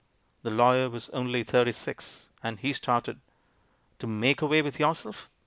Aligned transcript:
The 0.41 0.49
lawyer 0.49 0.89
was 0.89 1.09
only 1.11 1.43
thirty 1.43 1.71
six, 1.71 2.27
and 2.41 2.59
he 2.59 2.73
started. 2.73 3.19
To 3.99 4.07
make 4.07 4.41
away 4.41 4.63
with 4.63 4.79
yourself? 4.79 5.29